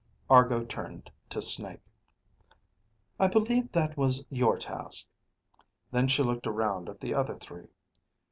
Argo 0.31 0.65
turned 0.65 1.11
to 1.29 1.43
Snake. 1.43 1.83
"I 3.19 3.27
believe 3.27 3.71
that 3.71 3.95
was 3.95 4.25
your 4.31 4.57
task." 4.57 5.07
Then 5.91 6.07
she 6.07 6.23
looked 6.23 6.47
around 6.47 6.89
at 6.89 6.99
the 7.01 7.13
other 7.13 7.37
three. 7.37 7.67